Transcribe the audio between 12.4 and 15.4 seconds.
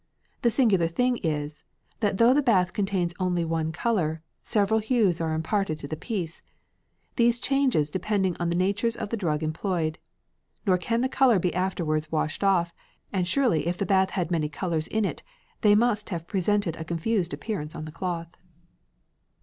off; and surely if the bath had many colours in it,